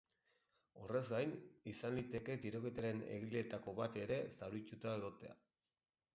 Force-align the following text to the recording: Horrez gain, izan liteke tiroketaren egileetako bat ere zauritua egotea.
Horrez 0.83 1.01
gain, 1.11 1.33
izan 1.71 1.97
liteke 1.99 2.39
tiroketaren 2.47 3.05
egileetako 3.19 3.75
bat 3.83 4.01
ere 4.07 4.19
zauritua 4.41 4.97
egotea. 5.03 5.39